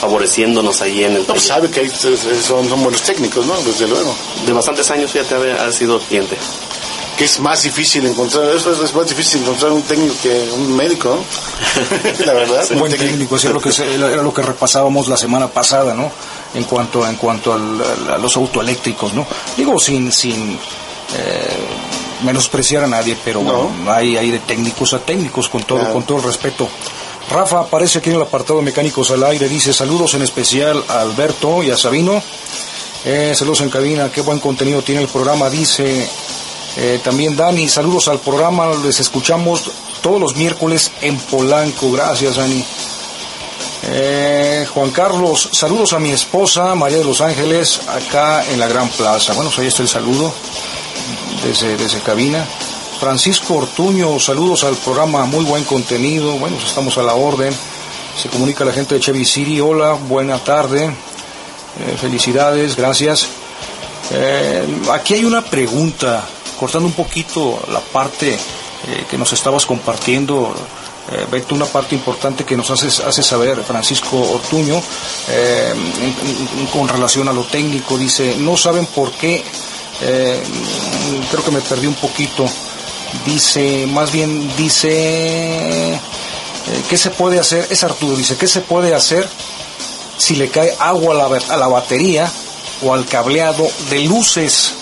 [0.00, 1.68] favoreciénamos ahí en el No, pues taller.
[1.68, 2.16] sabe que ahí son,
[2.68, 3.54] son buenos técnicos, ¿no?
[3.62, 4.14] Desde luego.
[4.46, 6.36] De bastantes años ya te ha, ha sido cliente.
[7.18, 10.74] Que es más difícil encontrar, eso es, es más difícil encontrar un técnico que un
[10.74, 12.24] médico, ¿no?
[12.26, 12.66] La verdad.
[12.72, 15.94] Un buen técnico, sí, era lo que se- era lo que repasábamos la semana pasada,
[15.94, 16.10] ¿no?
[16.54, 19.26] En cuanto en cuanto al- al- a los autoeléctricos, ¿no?
[19.56, 20.58] Digo sin sin
[21.16, 21.66] eh,
[22.24, 23.52] menospreciar a nadie, pero No.
[23.68, 25.92] bueno, hay hay de técnicos a técnicos con todo Claro.
[25.94, 26.68] con todo el respeto.
[27.30, 31.00] Rafa aparece aquí en el apartado de mecánicos al aire, dice saludos en especial a
[31.02, 32.20] Alberto y a Sabino.
[33.04, 36.08] Eh, saludos en cabina, qué buen contenido tiene el programa, dice
[36.76, 39.70] eh, también Dani, saludos al programa, les escuchamos
[40.02, 42.64] todos los miércoles en Polanco, gracias Dani.
[43.86, 48.88] Eh, Juan Carlos, saludos a mi esposa María de los Ángeles, acá en la Gran
[48.88, 49.34] Plaza.
[49.34, 50.32] Bueno, pues ahí está el saludo
[51.44, 52.44] desde, desde cabina.
[52.98, 56.38] Francisco Ortuño, saludos al programa, muy buen contenido.
[56.38, 57.54] Bueno, pues estamos a la orden.
[58.16, 59.60] Se comunica la gente de Chevy City.
[59.60, 60.84] Hola, buena tarde.
[60.86, 63.26] Eh, felicidades, gracias.
[64.10, 66.24] Eh, aquí hay una pregunta,
[66.58, 70.54] cortando un poquito la parte eh, que nos estabas compartiendo,
[71.12, 72.90] eh, Beto, una parte importante que nos hace,
[73.22, 74.80] saber Francisco Ortuño
[75.28, 75.74] eh,
[76.72, 77.98] con relación a lo técnico.
[77.98, 79.42] Dice, no saben por qué,
[80.02, 80.42] eh,
[81.30, 82.46] creo que me perdí un poquito.
[83.24, 86.00] Dice, más bien dice,
[86.88, 87.68] ¿qué se puede hacer?
[87.70, 89.28] Es Arturo, dice, ¿qué se puede hacer
[90.16, 92.30] si le cae agua a la batería
[92.82, 94.74] o al cableado de luces.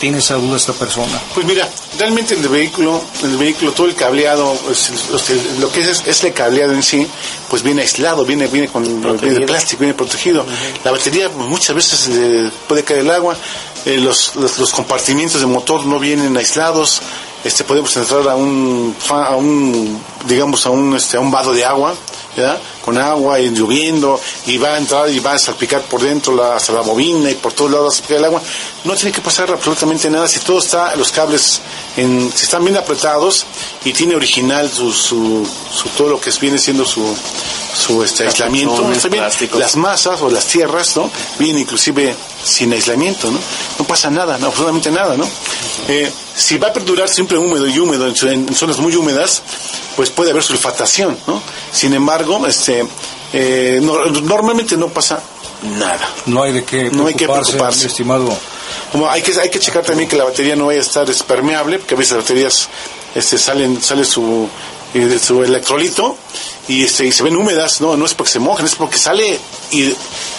[0.00, 1.20] Tiene esa duda esta persona.
[1.34, 4.90] Pues mira, realmente el vehículo, el vehículo, todo el cableado, pues,
[5.60, 7.06] lo que es, es el cableado en sí,
[7.50, 8.82] pues viene aislado, viene, viene con
[9.20, 10.46] viene de plástico, viene protegido.
[10.84, 13.36] La batería pues, muchas veces le puede caer el agua,
[13.84, 17.02] eh, los, los, los compartimientos de motor no vienen aislados,
[17.44, 21.52] este podemos entrar a un, fa- a un digamos a un este a un vado
[21.52, 21.94] de agua,
[22.80, 26.56] con agua y lloviendo y va a entrar y va a salpicar por dentro la,
[26.56, 28.42] hasta la bobina y por todos lados el agua.
[28.84, 31.60] No tiene que pasar absolutamente nada si todo está, los cables
[32.00, 33.46] en, si están bien apretados
[33.84, 37.04] y tiene original su, su, su- todo lo que viene siendo su,
[37.74, 38.76] su este, aislamiento.
[39.10, 39.22] Bien.
[39.60, 41.10] Las masas o las tierras, ¿no?
[41.38, 43.38] Vienen inclusive sin aislamiento, ¿no?
[43.78, 45.28] No pasa nada, no, absolutamente nada, ¿no?
[45.88, 48.14] Eh, si va a perdurar siempre húmedo y húmedo en,
[48.48, 49.42] en zonas muy húmedas,
[49.96, 51.42] pues puede haber sulfatación, ¿no?
[51.72, 52.86] Sin embargo, este,
[53.32, 55.22] eh, no- normalmente no pasa
[55.62, 56.08] nada.
[56.26, 57.80] No hay de qué No hay que preocuparse, preocuparse.
[57.80, 58.38] mi estimado.
[58.92, 61.22] Como hay que hay que checar también que la batería no vaya a estar es,
[61.22, 62.68] permeable, porque a veces las baterías
[63.14, 64.48] este salen sale su
[64.94, 66.16] eh, su electrolito
[66.68, 69.38] y este y se ven húmedas, no no es porque se mojen, es porque sale
[69.70, 69.94] y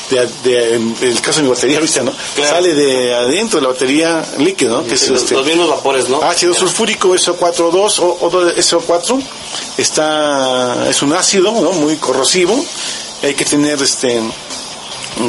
[0.10, 2.12] de, de- en el caso de mi batería, ¿viste, no?
[2.36, 2.56] Claro.
[2.56, 4.88] Sale de adentro de la batería líquido, ¿no?
[4.88, 6.22] Que es los, este los mismos vapores, ¿no?
[6.22, 9.22] ácido sulfúrico SO4.2 o, o SO4
[9.78, 11.72] está es un ácido ¿no?
[11.74, 12.64] muy corrosivo
[13.24, 14.20] hay que tener este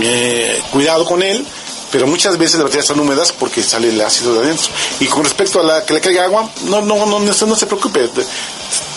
[0.03, 1.45] eh, cuidado con él
[1.91, 4.69] pero muchas veces las baterías están húmedas porque sale el ácido de adentro
[5.01, 7.55] y con respecto a la que le caiga agua no no no no, se- no
[7.55, 8.09] se preocupe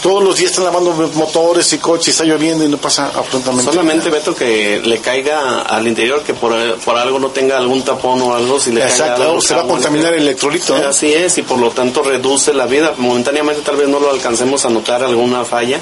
[0.02, 4.06] todos los días están lavando motores y coches está lloviendo y no pasa absolutamente Solamente,
[4.06, 4.20] nada.
[4.20, 8.36] Beto, que le caiga al interior, que por, por algo no tenga algún tapón o
[8.36, 10.76] algo, si le caiga algo, se va a contaminar el electrolito.
[10.76, 12.94] Así es, y por lo tanto reduce la vida.
[12.98, 15.80] Momentáneamente tal vez no lo alcancemos a notar alguna falla,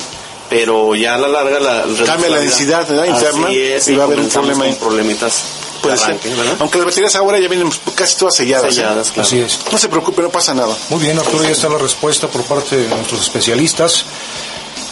[0.54, 3.06] pero ya a la larga la, Cambia la densidad, ¿verdad?
[3.06, 4.70] interna Así es, y va a haber un problema ahí.
[4.72, 5.44] con problemitas
[5.82, 6.20] Puede de ser.
[6.38, 6.56] ¿verdad?
[6.60, 8.72] Aunque las baterías ahora ya vienen casi todas selladas.
[8.72, 8.76] ¿eh?
[8.76, 9.28] Selladas, claro.
[9.28, 9.60] Así es.
[9.72, 10.76] No se preocupe, no pasa nada.
[10.90, 14.06] Muy bien, Arturo, ya está la respuesta por parte de nuestros especialistas.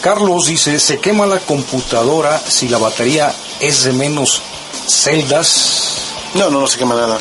[0.02, 4.42] Carlos dice, ¿se quema la computadora si la batería es de menos
[4.88, 5.98] celdas?
[6.34, 7.20] No, no, no se quema nada.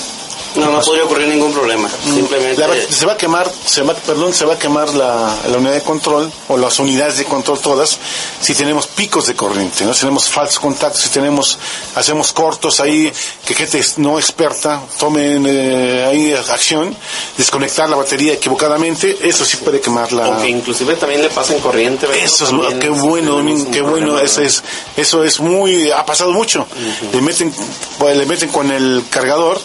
[0.56, 1.88] No, no podría ocurrir ningún problema.
[2.02, 5.36] Simplemente La bat- se va a quemar, se va, perdón, se va a quemar la,
[5.48, 7.98] la unidad de control o las unidades de control todas
[8.40, 11.58] si tenemos picos de corriente, no Si tenemos falsos contactos, si tenemos,
[11.94, 13.12] hacemos cortos ahí,
[13.46, 16.96] que gente no experta tomen eh, ahí acción,
[17.36, 21.60] desconectar la batería equivocadamente, eso sí puede quemar la, o que inclusive también le pasen
[21.60, 22.06] corriente.
[22.22, 24.62] Eso es lo qué bueno, qué bueno, eso es,
[24.96, 26.66] eso es muy, ha pasado mucho.
[27.12, 27.52] Le meten,
[27.98, 29.60] pues, le meten con el cargador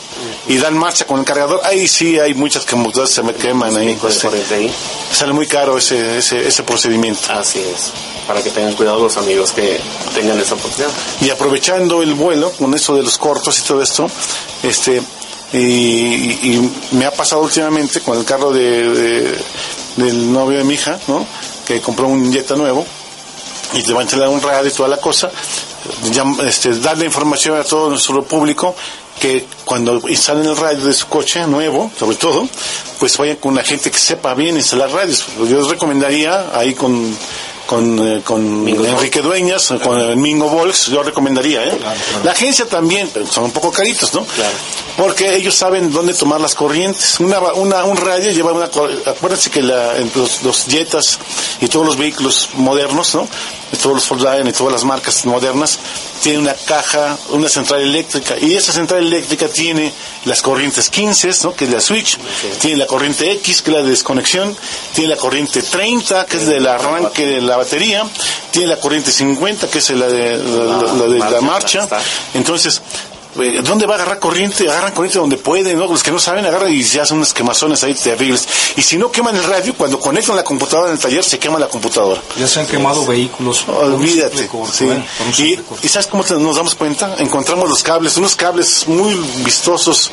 [0.47, 1.61] y dan marcha con el cargador.
[1.63, 2.75] Ahí sí hay muchas que
[3.07, 3.95] se me queman ahí.
[3.95, 4.73] Corriente ahí.
[5.11, 7.21] sale muy caro ese, ese, ese procedimiento.
[7.31, 7.91] Así es.
[8.27, 9.79] Para que tengan cuidado los amigos que
[10.15, 10.89] tengan esa oportunidad.
[11.21, 14.09] Y aprovechando el vuelo, con eso de los cortos y todo esto,
[14.63, 15.01] este,
[15.53, 16.59] y,
[16.91, 19.37] me ha pasado últimamente con el carro de, de-
[19.97, 21.25] del novio de mi hija, ¿no?
[21.65, 22.85] Que compró un Jetta nuevo
[23.73, 25.31] y te va a instalar un radio y toda la cosa,
[26.11, 28.75] llam- este, darle información a todo nuestro público
[29.19, 32.47] que cuando instalen el radio de su coche nuevo, sobre todo,
[32.99, 35.25] pues vayan con una gente que sepa bien instalar radios.
[35.37, 37.15] Yo les recomendaría ahí con
[37.65, 41.77] con, eh, con Mingo Enrique Dueñas, con el Mingo Volks, yo recomendaría, ¿eh?
[42.23, 44.23] La agencia también, pero son un poco caritos, ¿no?
[44.23, 44.55] Claro.
[44.97, 47.19] Porque ellos saben dónde tomar las corrientes.
[47.19, 48.65] Una, una, un radio lleva una...
[48.65, 51.19] Acuérdense que la, los, los Jetas
[51.59, 53.27] y todos los vehículos modernos, ¿no?
[53.75, 55.77] Y todos los Volkswagen y todas las marcas modernas,
[56.21, 58.35] tienen una caja, una central eléctrica.
[58.39, 59.91] Y esa central eléctrica tiene
[60.25, 61.53] las corrientes 15, ¿no?
[61.53, 62.17] Que es la switch.
[62.59, 64.55] Tiene la corriente X, que es la de desconexión.
[64.93, 68.03] Tiene la corriente 30, que es del arranque de la batería.
[68.51, 71.87] Tiene la corriente 50, que es la de la, la- la de la marcha.
[72.33, 72.81] Entonces,
[73.63, 74.69] ¿dónde va a agarrar corriente?
[74.69, 75.87] Agarran corriente donde pueden, ¿no?
[75.87, 78.47] Los que no saben agarran y se hacen unas quemazones ahí terribles.
[78.75, 81.59] Y si no queman el radio, cuando conectan la computadora en el taller, se quema
[81.59, 82.21] la computadora.
[82.37, 83.65] Ya se han quemado vehículos.
[83.67, 84.47] Olvídate.
[84.47, 84.85] corto, sí.
[84.85, 85.59] ¿eh?
[85.83, 87.15] Y, ¿sabes cómo nos damos cuenta?
[87.17, 90.11] Encontramos los cables, unos cables muy vistosos,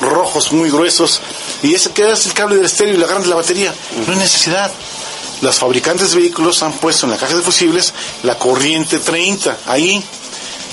[0.00, 1.20] rojos, muy gruesos.
[1.62, 3.74] Y ese que es el cable del estéreo y lo agarran de la batería.
[4.06, 4.70] No hay necesidad.
[5.40, 10.02] Los fabricantes de vehículos han puesto en la caja de fusibles la corriente 30, ahí,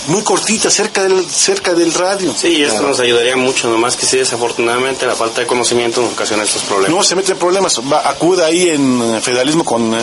[0.07, 2.33] muy cortita, cerca del, cerca del radio.
[2.35, 6.13] Sí, y esto nos ayudaría mucho, nomás que sí, desafortunadamente la falta de conocimiento nos
[6.13, 6.97] ocasiona estos problemas.
[6.97, 7.79] No se meten problemas.
[7.91, 9.99] Va, acuda ahí en eh, federalismo con eh,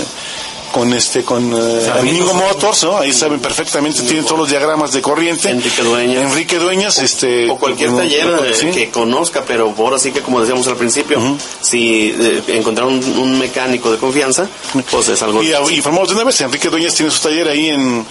[0.72, 2.22] con este con eh.
[2.34, 2.98] Motors, ¿no?
[2.98, 5.48] Ahí saben perfectamente, tienen todos los diagramas de corriente.
[5.48, 6.22] Enrique Dueñas.
[6.24, 8.66] Enrique Dueñas, este o cualquier taller eh, sí.
[8.70, 11.18] que conozca, pero ahora sí que como decíamos al principio,
[11.62, 14.46] si eh, encontrar un, un mecánico de confianza,
[14.90, 15.42] pues es algo...
[15.42, 18.04] Y a- informamos de una vez, Enrique Dueñas tiene su taller ahí en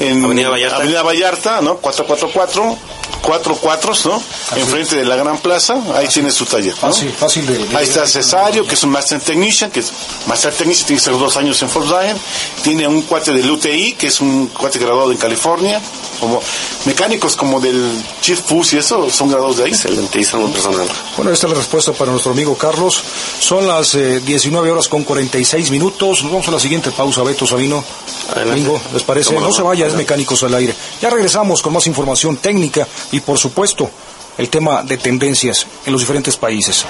[0.00, 0.76] en Avenida Vallarta.
[0.76, 1.76] Avenida Vallarta, ¿no?
[1.78, 2.76] 444
[3.22, 4.22] cuatro cuatros, ¿no?
[4.56, 6.78] Enfrente de la Gran Plaza, ahí tiene su taller, ¿no?
[6.92, 7.58] Fácil, fácil de...
[7.58, 9.92] de- Ahí está Cesario, que es un Master Technician, que es
[10.26, 12.16] Master Technician, tiene dos años en Volkswagen.
[12.62, 15.80] Tiene un cuate del UTI, que es un cuate graduado en California.
[16.20, 16.40] Como
[16.84, 19.70] mecánicos como del Chief Fus y eso, son graduados de ahí.
[19.70, 20.86] Excelentísimo personal.
[21.16, 23.02] Bueno, esta es la respuesta para nuestro amigo Carlos.
[23.40, 26.22] Son las eh, 19 horas con 46 minutos.
[26.22, 27.84] Nos vamos a la siguiente pausa, Beto Sabino.
[28.30, 28.50] Adelante.
[28.50, 29.34] Domingo, ¿les parece?
[29.34, 29.52] No.
[29.52, 30.74] se vaya, es Mecánicos al Aire.
[31.00, 33.90] Ya regresamos con más información técnica y, por supuesto,
[34.36, 36.84] el tema de tendencias en los diferentes países.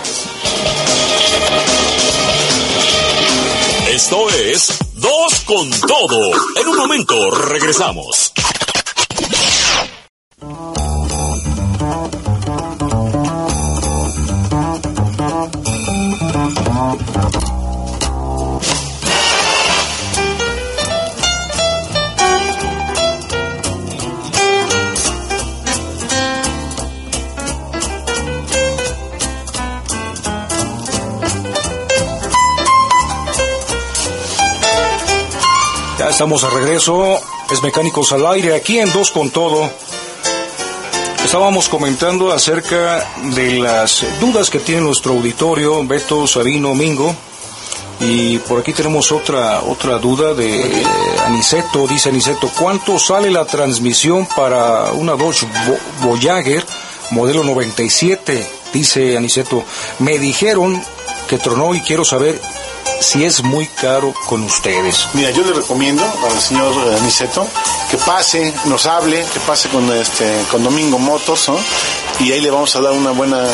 [3.91, 6.31] Esto es Dos con todo.
[6.61, 8.33] En un momento regresamos.
[36.19, 37.21] Estamos de regreso.
[37.49, 39.71] Es Mecánicos al Aire, aquí en Dos con Todo.
[41.25, 47.15] Estábamos comentando acerca de las dudas que tiene nuestro auditorio, Beto, Sabino, Mingo.
[48.01, 50.85] Y por aquí tenemos otra otra duda de
[51.25, 51.87] Aniceto.
[51.87, 56.67] Dice Aniceto, ¿cuánto sale la transmisión para una Dodge Vo- Voyager
[57.13, 58.45] modelo 97?
[58.73, 59.63] Dice Aniceto,
[60.01, 60.83] me dijeron
[61.29, 62.41] que tronó y quiero saber
[63.01, 65.07] si es muy caro con ustedes.
[65.15, 67.47] Mira, yo le recomiendo al señor eh, Aniceto
[67.91, 71.59] que pase, nos hable, que pase con este con Domingo Motors, ¿no?
[72.21, 73.45] Y ahí le vamos a dar una buena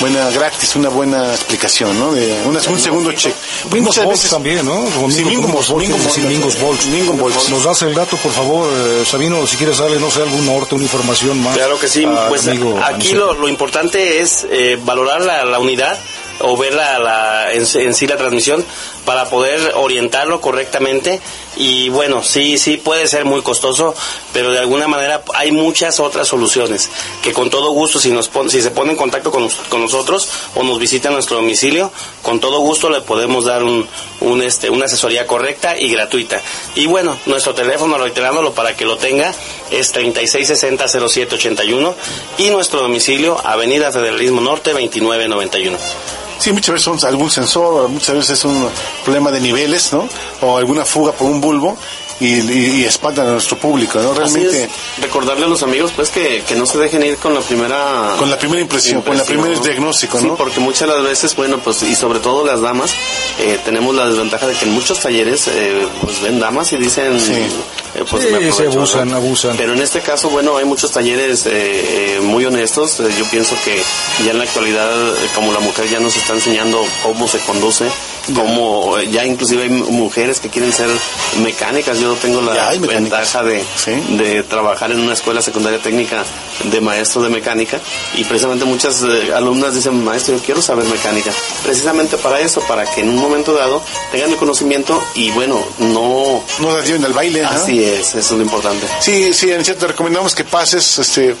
[0.00, 2.12] buena gratis, una buena explicación, ¿no?
[2.12, 3.34] De una- un segundo check.
[3.70, 4.84] Mingos veces- también, ¿no?
[5.10, 5.48] Sí, Mingo-
[5.78, 5.98] Mingo
[6.28, 7.48] Mingos Volts.
[7.50, 10.74] Nos das el dato, por favor, eh, Sabino, si quieres darle, no sé, algún norte,
[10.74, 11.54] una información más.
[11.56, 15.96] Claro que sí, pues amigo aquí lo, lo importante es eh, valorar la, la unidad
[16.40, 18.64] o ver la, la- en, en sí la transmisión
[19.04, 21.20] para poder orientarlo correctamente
[21.56, 23.94] y bueno, sí, sí puede ser muy costoso,
[24.32, 26.88] pero de alguna manera hay muchas otras soluciones
[27.22, 30.28] que con todo gusto si nos pon- si se pone en contacto con, con nosotros
[30.54, 31.90] o nos visita a nuestro domicilio,
[32.22, 33.86] con todo gusto le podemos dar un,
[34.20, 36.40] un, este, una asesoría correcta y gratuita.
[36.74, 39.34] Y bueno, nuestro teléfono, reiterándolo para que lo tenga,
[39.70, 41.94] es 3660-0781
[42.38, 45.76] y nuestro domicilio, Avenida Federalismo Norte 2991.
[46.42, 48.68] Sí, muchas veces son algún sensor, muchas veces es un
[49.04, 50.08] problema de niveles, ¿no?
[50.40, 51.78] O alguna fuga por un bulbo
[52.26, 54.14] y, y, y espantan a nuestro público, ¿no?
[54.14, 55.02] Realmente Así es.
[55.02, 58.30] Recordarle a los amigos pues que, que no se dejen ir con la primera con
[58.30, 59.60] la primera impresión, con la primera ¿no?
[59.62, 60.36] diagnóstico, Sí, ¿no?
[60.36, 62.92] porque muchas de las veces, bueno, pues y sobre todo las damas,
[63.40, 67.20] eh, tenemos la desventaja de que en muchos talleres eh, pues ven damas y dicen
[67.20, 67.32] Sí.
[67.34, 69.16] eh, pues Sí, me se abusan, ¿no?
[69.16, 69.56] abusan.
[69.56, 71.50] Pero en este caso, bueno, hay muchos talleres eh,
[72.16, 73.00] eh, muy honestos.
[73.00, 73.82] Eh, yo pienso que
[74.24, 77.84] ya en la actualidad, eh, como la mujer ya nos está enseñando cómo se conduce,
[78.34, 80.88] cómo eh, ya inclusive hay mujeres que quieren ser
[81.42, 81.98] mecánicas.
[81.98, 83.92] Yo tengo la ventaja de, Sí.
[84.16, 86.24] de trabajar en una escuela secundaria técnica
[86.64, 87.80] de maestro de mecánica
[88.14, 91.30] y precisamente muchas eh, alumnas dicen, maestro, yo quiero saber mecánica.
[91.62, 96.42] Precisamente para eso, para que en un momento dado tengan el conocimiento y bueno, no...
[96.58, 97.48] No las lleven al baile, ¿no?
[97.48, 98.86] Así es, eso es lo importante.
[99.00, 101.34] Sí, sí, Aniceto, te recomendamos que pases este,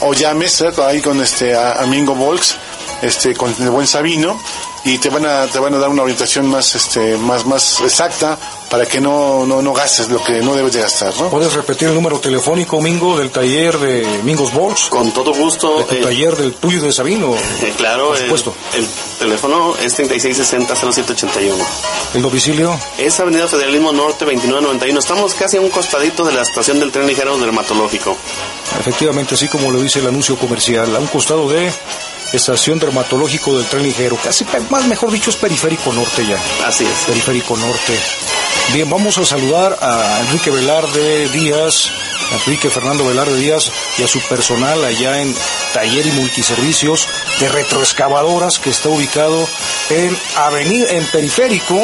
[0.00, 0.70] o llames ¿eh?
[0.86, 2.56] ahí con este a, a Mingo Volks,
[3.02, 4.40] este, con el buen Sabino,
[4.84, 8.36] y te van a, te van a dar una orientación más, este, más, más exacta
[8.68, 11.28] para que no, no, no gastes lo que no debes de gastar, ¿no?
[11.28, 14.84] ¿Puedes repetir el número telefónico, Mingo, del taller de Mingos Volts?
[14.88, 15.84] Con todo gusto.
[15.84, 17.34] Tu eh, taller del tuyo de Sabino.
[17.36, 18.54] eh, claro, Por el- supuesto.
[18.74, 18.86] El,
[19.18, 21.52] teléfono es 3660-0781.
[22.14, 22.76] El domicilio.
[22.98, 24.98] Es Avenida Federalismo Norte 2991.
[24.98, 28.16] Estamos casi a un costadito de la estación del tren ligero dermatológico.
[28.80, 31.70] Efectivamente, así como lo dice el anuncio comercial, a un costado de
[32.32, 37.04] estación dermatológico del tren ligero, casi más mejor dicho es periférico norte ya, Así es.
[37.06, 37.98] periférico norte.
[38.72, 41.90] Bien, vamos a saludar a Enrique Velarde Díaz,
[42.32, 45.34] Enrique Fernando Velarde Díaz y a su personal allá en
[45.74, 47.06] Taller y Multiservicios
[47.40, 49.46] de Retroexcavadoras que está ubicado
[49.90, 51.78] en Avenida, en Periférico,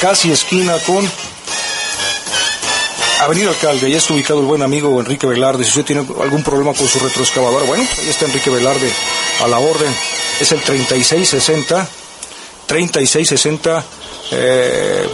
[0.00, 1.08] casi esquina con
[3.20, 5.64] Avenida Alcalde, ya está ubicado el buen amigo Enrique Velarde.
[5.64, 8.90] Si usted tiene algún problema con su retroexcavadora, bueno, ahí está Enrique Velarde
[9.42, 9.92] a la orden.
[10.40, 11.88] Es el 3660,
[12.66, 13.84] 3660,
[14.32, 15.08] eh,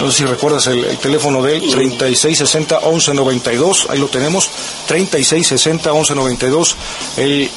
[0.00, 4.48] no sé si recuerdas el, el teléfono de él, 3660-1192, ahí lo tenemos,
[4.88, 6.74] 3660-1192,
[7.18, 7.50] el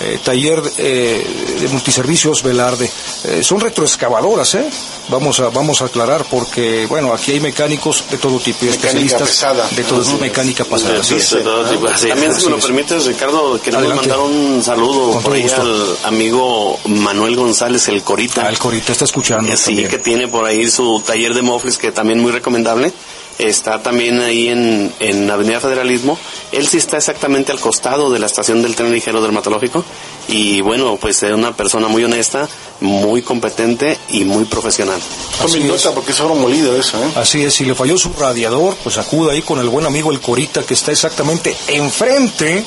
[0.00, 2.90] eh, taller eh, de multiservicios Velarde.
[3.24, 4.68] Eh, son retroexcavadoras, ¿eh?
[5.08, 8.76] Vamos a, vamos a aclarar porque, bueno, aquí hay mecánicos de todo tipo y Mecánica
[8.88, 9.68] especialistas pesada.
[9.74, 10.18] de todo Ujú.
[10.18, 11.02] mecánica pasada.
[11.02, 11.88] Sí, tipo.
[11.88, 12.64] Así es, También, si me lo es.
[12.66, 14.08] permites, Ricardo, queremos Adelante.
[14.08, 15.62] mandar un saludo Con por ahí gusto.
[15.62, 18.42] al amigo Manuel González, el Corita.
[18.46, 19.56] Ah, el Corita está escuchando.
[19.56, 19.88] Sí, también.
[19.88, 22.92] que tiene por ahí su taller de mofles, que también muy recomendable.
[23.38, 26.18] Está también ahí en, en Avenida Federalismo.
[26.50, 29.84] Él sí está exactamente al costado de la estación del tren ligero dermatológico.
[30.28, 32.48] Y bueno, pues es una persona muy honesta,
[32.80, 35.00] muy competente y muy profesional.
[35.42, 35.94] Así nota es.
[35.94, 37.10] porque es oro molido eso, ¿eh?
[37.16, 40.20] Así es, si le falló su radiador, pues acuda ahí con el buen amigo el
[40.20, 42.64] Corita que está exactamente enfrente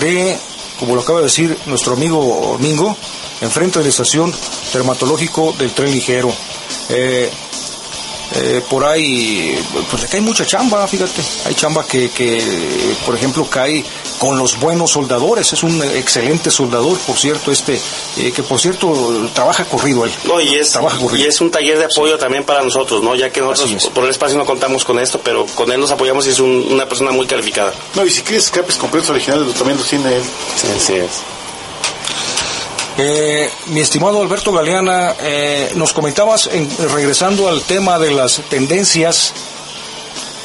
[0.00, 0.36] de,
[0.78, 2.96] como lo acaba de decir nuestro amigo Mingo,
[3.40, 4.32] enfrente de la estación
[4.72, 6.32] dermatológico del tren ligero.
[6.88, 7.30] Eh,
[8.34, 9.58] eh, por ahí,
[9.90, 11.22] pues le cae mucha chamba, fíjate.
[11.46, 12.42] Hay chamba que, que,
[13.06, 13.84] por ejemplo, cae
[14.18, 15.52] con los buenos soldadores.
[15.52, 17.80] Es un excelente soldador, por cierto, este,
[18.18, 20.12] eh, que por cierto trabaja corrido él.
[20.24, 21.24] No, y es, Trabaja corrido.
[21.24, 23.14] y es un taller de apoyo también para nosotros, ¿no?
[23.14, 26.26] Ya que nosotros por el espacio no contamos con esto, pero con él nos apoyamos
[26.26, 27.72] y es un- una persona muy calificada.
[27.94, 30.22] No, y si quieres escapes completos originales, también los tiene él.
[30.56, 31.10] Sí, así es.
[33.00, 39.32] Eh, mi estimado Alberto Galeana, eh, nos comentabas, en- regresando al tema de las tendencias,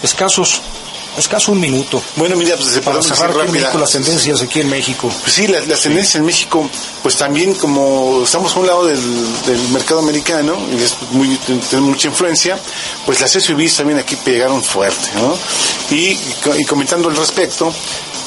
[0.04, 0.62] escasos,
[1.18, 3.32] escaso un minuto, Bueno, mira, pues para cerrar
[3.72, 5.10] con las tendencias aquí en México.
[5.22, 6.70] Pues sí, las, las tendencias en México,
[7.02, 11.36] pues también como estamos a un lado del, del mercado americano y es muy,
[11.70, 12.60] tenemos mucha influencia,
[13.06, 15.36] pues las SUVs también aquí pegaron fuerte, ¿no?
[15.96, 16.16] Y
[16.68, 17.74] comentando al respecto,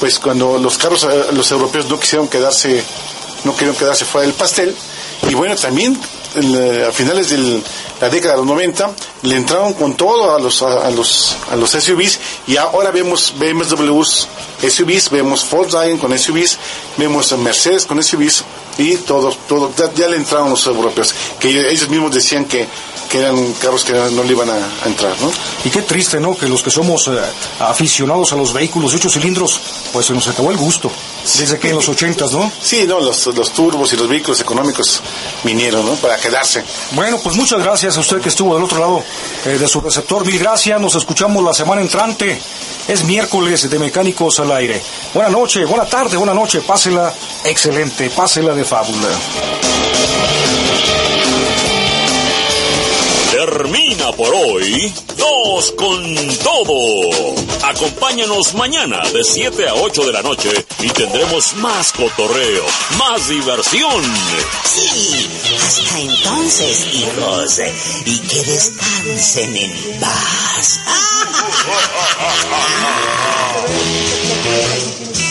[0.01, 2.83] pues cuando los carros, eh, los europeos no quisieron quedarse,
[3.43, 4.75] no quisieron quedarse fuera del pastel,
[5.29, 5.99] y bueno, también
[6.35, 7.61] la- a finales de
[7.99, 8.91] la década de los 90
[9.23, 13.33] le entraron con todo a los a, a los a los SUVs y ahora vemos
[13.37, 14.27] BMWs
[14.69, 16.57] SUVs, vemos Volkswagen con SUVs,
[16.97, 18.43] vemos Mercedes con SUVs
[18.77, 22.67] y todos todo ya, ya le entraron los europeos que ellos mismos decían que,
[23.09, 25.31] que eran carros que no le iban a, a entrar, ¿no?
[25.63, 26.35] Y qué triste, ¿no?
[26.35, 27.11] Que los que somos eh,
[27.59, 29.59] aficionados a los vehículos de ocho cilindros,
[29.93, 30.91] pues se nos acabó el gusto.
[31.37, 32.49] Desde que en los ochentas, ¿no?
[32.61, 35.01] Sí, no, los, los turbos y los vehículos económicos
[35.43, 35.93] vinieron, ¿no?
[35.95, 36.63] Para quedarse.
[36.91, 39.03] Bueno, pues muchas gracias a usted que estuvo del otro lado
[39.45, 40.25] eh, de su receptor.
[40.25, 40.79] Mil gracias.
[40.79, 42.39] Nos escuchamos la semana entrante.
[42.87, 44.81] Es miércoles de Mecánicos al Aire.
[45.13, 46.61] Buena noche, buena tarde, buena noche.
[46.61, 47.13] Pásela
[47.43, 49.09] excelente, pásela de fábula.
[53.31, 56.03] Termina por hoy Dos con
[56.39, 56.75] Todo.
[57.63, 60.49] Acompáñanos mañana de 7 a 8 de la noche
[60.81, 62.65] y tendremos más cotorreo,
[62.97, 64.03] más diversión.
[64.65, 65.29] Sí,
[65.65, 67.61] hasta entonces, hijos,
[68.05, 70.79] y que descansen en paz.